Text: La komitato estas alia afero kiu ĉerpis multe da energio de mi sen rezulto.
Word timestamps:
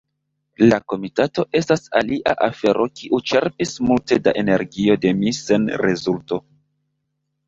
La 0.69 0.77
komitato 0.91 1.43
estas 1.59 1.83
alia 1.99 2.33
afero 2.47 2.87
kiu 2.99 3.19
ĉerpis 3.31 3.73
multe 3.89 4.17
da 4.29 4.33
energio 4.43 4.97
de 5.05 5.13
mi 5.19 5.35
sen 5.41 5.69
rezulto. 5.83 6.41